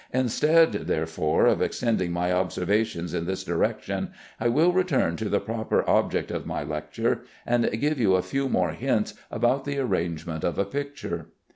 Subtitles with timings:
[0.15, 5.87] Instead, therefore, of extending my observations in this direction, I will return to the proper
[5.87, 10.57] object of my lecture and give you a few more hints about the arrangement of
[10.57, 11.27] a picture.